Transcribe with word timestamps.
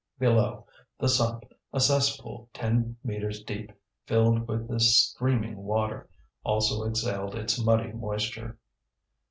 Below, 0.17 0.65
the 0.97 1.07
sump, 1.07 1.43
a 1.71 1.79
cesspool 1.79 2.49
ten 2.53 2.97
metres 3.03 3.43
deep, 3.43 3.71
filled 4.07 4.47
with 4.47 4.67
this 4.67 4.97
streaming 4.97 5.57
water, 5.61 6.09
also 6.43 6.85
exhaled 6.87 7.35
its 7.35 7.63
muddy 7.63 7.91
moisture. 7.91 8.57